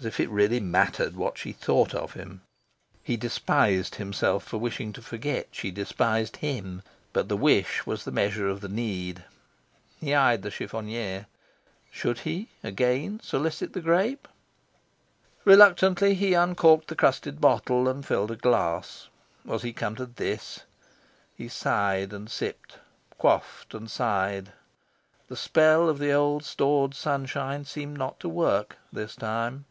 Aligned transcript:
As 0.00 0.06
if 0.08 0.20
it 0.20 0.28
really 0.28 0.60
mattered 0.60 1.16
what 1.16 1.38
she 1.38 1.52
thought 1.52 1.94
of 1.94 2.12
him. 2.12 2.42
He 3.02 3.16
despised 3.16 3.94
himself 3.94 4.44
for 4.44 4.58
wishing 4.58 4.92
to 4.92 5.00
forget 5.00 5.48
she 5.52 5.70
despised 5.70 6.36
him. 6.38 6.82
But 7.14 7.30
the 7.30 7.38
wish 7.38 7.86
was 7.86 8.04
the 8.04 8.10
measure 8.12 8.46
of 8.46 8.60
the 8.60 8.68
need. 8.68 9.24
He 9.98 10.12
eyed 10.12 10.42
the 10.42 10.50
chiffonier. 10.50 11.24
Should 11.90 12.18
he 12.18 12.50
again 12.62 13.20
solicit 13.20 13.72
the 13.72 13.80
grape? 13.80 14.28
Reluctantly 15.46 16.12
he 16.14 16.34
uncorked 16.34 16.88
the 16.88 16.96
crusted 16.96 17.40
bottle, 17.40 17.88
and 17.88 18.04
filled 18.04 18.30
a 18.32 18.36
glass. 18.36 19.08
Was 19.42 19.62
he 19.62 19.72
come 19.72 19.96
to 19.96 20.04
this? 20.04 20.64
He 21.34 21.48
sighed 21.48 22.12
and 22.12 22.30
sipped, 22.30 22.78
quaffed 23.16 23.72
and 23.72 23.90
sighed. 23.90 24.52
The 25.28 25.36
spell 25.36 25.88
of 25.88 25.98
the 25.98 26.12
old 26.12 26.44
stored 26.44 26.94
sunshine 26.94 27.64
seemed 27.64 27.96
not 27.96 28.20
to 28.20 28.28
work, 28.28 28.76
this 28.92 29.16
time. 29.16 29.64